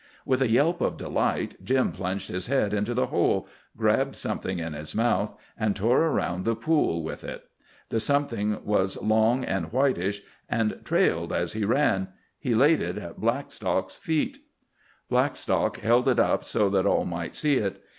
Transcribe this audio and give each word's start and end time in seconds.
With 0.25 0.41
a 0.41 0.49
yelp 0.49 0.81
of 0.81 0.97
delight 0.97 1.57
Jim 1.63 1.91
plunged 1.91 2.29
his 2.31 2.47
head 2.47 2.73
into 2.73 2.95
the 2.95 3.05
hole, 3.05 3.47
grabbed 3.77 4.15
something 4.15 4.57
in 4.57 4.73
his 4.73 4.95
mouth, 4.95 5.35
and 5.55 5.75
tore 5.75 5.99
around 6.01 6.43
the 6.43 6.55
pool 6.55 7.03
with 7.03 7.23
it. 7.23 7.43
The 7.89 7.99
something 7.99 8.65
was 8.65 8.99
long 8.99 9.45
and 9.45 9.67
whitish, 9.71 10.23
and 10.49 10.79
trailed 10.83 11.31
as 11.31 11.53
he 11.53 11.65
ran. 11.65 12.07
He 12.39 12.55
laid 12.55 12.81
it 12.81 12.97
at 12.97 13.21
Blackstock's 13.21 13.93
feet. 13.95 14.39
Blackstock 15.07 15.77
held 15.77 16.07
it 16.07 16.17
up 16.17 16.43
so 16.45 16.67
that 16.71 16.87
all 16.87 17.05
might 17.05 17.35
see 17.35 17.57
it. 17.57 17.79